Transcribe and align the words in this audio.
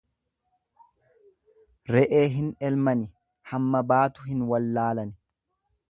Re'ee 1.95 2.23
hin 2.37 2.49
elmani, 2.71 3.07
hamma 3.53 3.87
baatu 3.93 4.27
hin 4.33 4.43
wallaalani. 4.55 5.17